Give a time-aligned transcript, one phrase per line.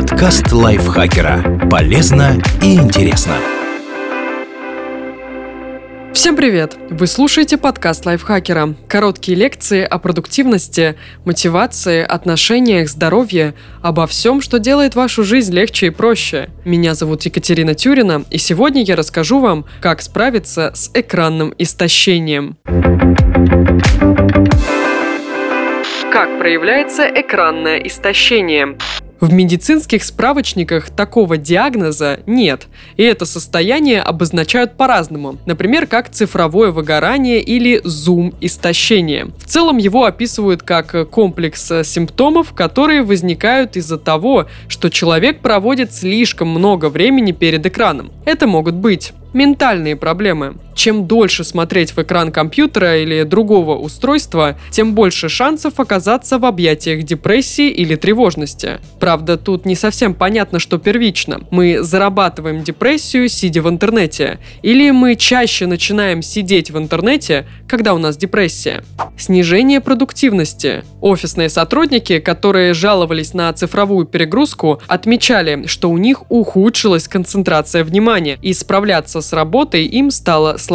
[0.00, 1.68] Подкаст лайфхакера.
[1.70, 3.34] Полезно и интересно.
[6.14, 6.74] Всем привет!
[6.88, 8.76] Вы слушаете подкаст лайфхакера.
[8.88, 13.52] Короткие лекции о продуктивности, мотивации, отношениях, здоровье,
[13.82, 16.48] обо всем, что делает вашу жизнь легче и проще.
[16.64, 22.56] Меня зовут Екатерина Тюрина, и сегодня я расскажу вам, как справиться с экранным истощением.
[26.10, 28.78] Как проявляется экранное истощение?
[29.20, 37.40] В медицинских справочниках такого диагноза нет, и это состояние обозначают по-разному, например, как цифровое выгорание
[37.40, 39.26] или зум-истощение.
[39.36, 46.48] В целом его описывают как комплекс симптомов, которые возникают из-за того, что человек проводит слишком
[46.48, 48.12] много времени перед экраном.
[48.24, 50.56] Это могут быть Ментальные проблемы.
[50.80, 57.02] Чем дольше смотреть в экран компьютера или другого устройства, тем больше шансов оказаться в объятиях
[57.02, 58.78] депрессии или тревожности.
[58.98, 61.42] Правда, тут не совсем понятно, что первично.
[61.50, 67.98] Мы зарабатываем депрессию, сидя в интернете, или мы чаще начинаем сидеть в интернете, когда у
[67.98, 68.82] нас депрессия.
[69.18, 70.82] Снижение продуктивности.
[71.02, 78.54] Офисные сотрудники, которые жаловались на цифровую перегрузку, отмечали, что у них ухудшилась концентрация внимания и
[78.54, 80.69] справляться с работой им стало сложнее.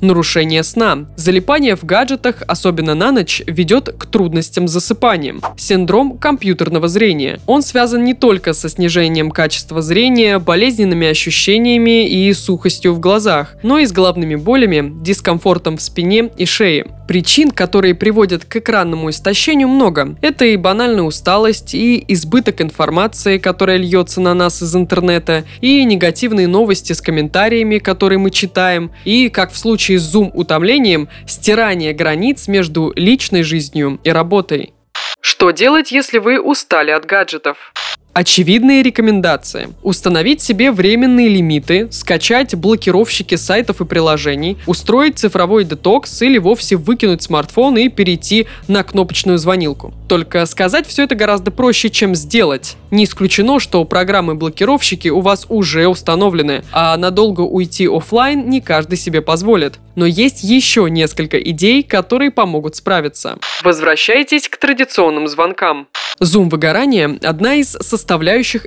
[0.00, 1.06] Нарушение сна.
[1.16, 5.40] Залипание в гаджетах, особенно на ночь, ведет к трудностям с засыпанием.
[5.56, 7.40] Синдром компьютерного зрения.
[7.46, 13.78] Он связан не только со снижением качества зрения, болезненными ощущениями и сухостью в глазах, но
[13.78, 16.86] и с головными болями, дискомфортом в спине и шее.
[17.06, 20.16] Причин, которые приводят к экранному истощению, много.
[20.22, 26.48] Это и банальная усталость, и избыток информации, которая льется на нас из интернета, и негативные
[26.48, 32.92] новости с комментариями, которые мы читаем, и, как в случае с зум-утомлением, стирание границ между
[32.96, 34.72] личной жизнью и работой.
[35.20, 37.72] Что делать, если вы устали от гаджетов?
[38.14, 39.70] Очевидные рекомендации.
[39.82, 47.24] Установить себе временные лимиты, скачать блокировщики сайтов и приложений, устроить цифровой детокс или вовсе выкинуть
[47.24, 49.92] смартфон и перейти на кнопочную звонилку.
[50.08, 52.76] Только сказать все это гораздо проще, чем сделать.
[52.92, 59.22] Не исключено, что программы-блокировщики у вас уже установлены, а надолго уйти офлайн не каждый себе
[59.22, 59.80] позволит.
[59.96, 63.38] Но есть еще несколько идей, которые помогут справиться.
[63.64, 65.88] Возвращайтесь к традиционным звонкам.
[66.20, 68.03] Зум-выгорание– одна из составляющих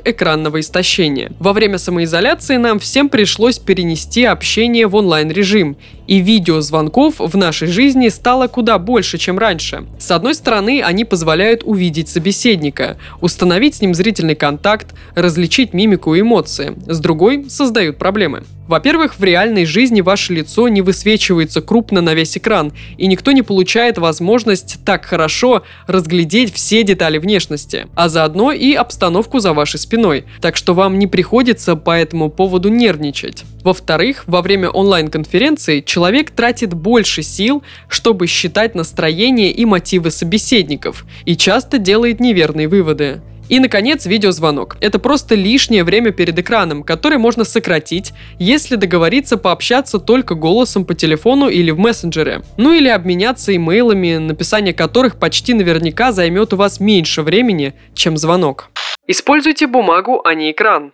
[0.03, 1.31] экранного истощения.
[1.39, 5.77] Во время самоизоляции нам всем пришлось перенести общение в онлайн-режим,
[6.07, 9.85] и видеозвонков в нашей жизни стало куда больше, чем раньше.
[10.00, 16.22] С одной стороны, они позволяют увидеть собеседника, установить с ним зрительный контакт, различить мимику и
[16.22, 16.73] эмоции.
[16.88, 18.44] С другой, создают проблемы.
[18.68, 23.41] Во-первых, в реальной жизни ваше лицо не высвечивается крупно на весь экран, и никто не
[23.41, 30.25] получает возможность так хорошо разглядеть все детали внешности, а заодно и обстановку за вашей спиной,
[30.41, 33.45] так что вам не приходится по этому поводу нервничать.
[33.63, 35.96] Во-вторых, во время онлайн-конференции человек
[36.31, 43.21] тратит больше сил, чтобы считать настроение и мотивы собеседников, и часто делает неверные выводы.
[43.49, 44.75] И, наконец, видеозвонок.
[44.81, 50.93] Это просто лишнее время перед экраном, которое можно сократить, если договориться пообщаться только голосом по
[50.93, 52.41] телефону или в мессенджере.
[52.57, 58.69] Ну или обменяться имейлами, написание которых почти наверняка займет у вас меньше времени, чем звонок.
[59.07, 60.91] Используйте бумагу, а не экран.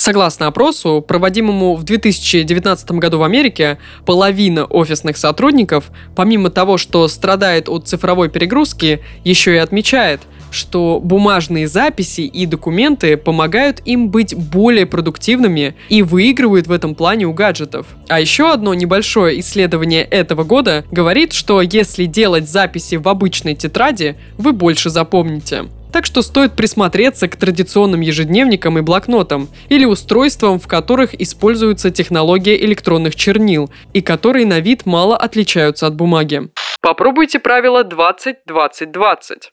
[0.00, 7.68] Согласно опросу, проводимому в 2019 году в Америке, половина офисных сотрудников, помимо того, что страдает
[7.68, 14.86] от цифровой перегрузки, еще и отмечает, что бумажные записи и документы помогают им быть более
[14.86, 17.86] продуктивными и выигрывают в этом плане у гаджетов.
[18.08, 24.16] А еще одно небольшое исследование этого года говорит, что если делать записи в обычной тетради,
[24.38, 25.66] вы больше запомните.
[25.92, 32.56] Так что стоит присмотреться к традиционным ежедневникам и блокнотам или устройствам, в которых используется технология
[32.64, 36.50] электронных чернил и которые на вид мало отличаются от бумаги.
[36.80, 39.50] Попробуйте правило 20-20-20.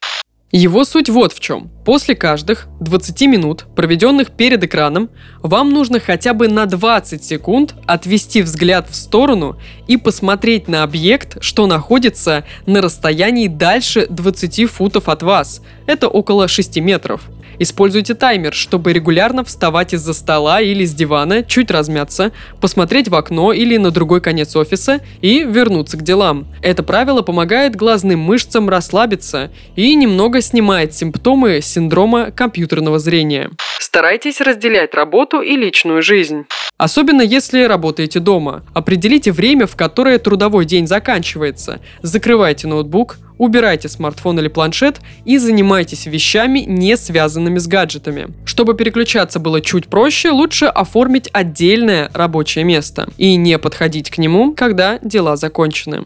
[0.53, 1.69] Его суть вот в чем.
[1.83, 5.09] После каждых 20 минут, проведенных перед экраном,
[5.41, 11.38] вам нужно хотя бы на 20 секунд отвести взгляд в сторону и посмотреть на объект,
[11.41, 15.61] что находится на расстоянии дальше 20 футов от вас.
[15.85, 17.23] Это около 6 метров.
[17.59, 23.51] Используйте таймер, чтобы регулярно вставать из-за стола или с дивана, чуть размяться, посмотреть в окно
[23.51, 26.47] или на другой конец офиса и вернуться к делам.
[26.61, 33.51] Это правило помогает глазным мышцам расслабиться и немного снимает симптомы синдрома компьютерного зрения.
[33.79, 36.45] Старайтесь разделять работу и личную жизнь.
[36.77, 38.63] Особенно если работаете дома.
[38.73, 41.79] Определите время, в которое трудовой день заканчивается.
[42.03, 48.27] Закрывайте ноутбук, убирайте смартфон или планшет и занимайтесь вещами, не связанными с гаджетами.
[48.45, 54.53] Чтобы переключаться было чуть проще, лучше оформить отдельное рабочее место и не подходить к нему,
[54.53, 56.05] когда дела закончены.